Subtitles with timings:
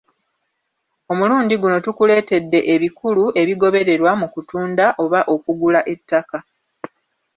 [1.11, 6.37] Omulundi guno tukuleetedde ebikulu ebigobererwa mu kutunda oba okugula ettaka.